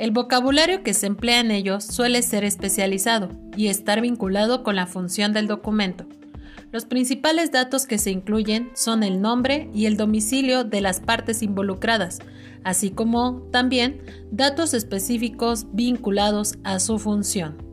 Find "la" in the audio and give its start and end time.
4.74-4.86